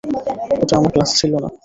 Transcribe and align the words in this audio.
ওটা 0.61 0.73
আমার 0.77 0.91
গ্লাস 0.95 1.09
ছিলো 1.19 1.37
না। 1.43 1.49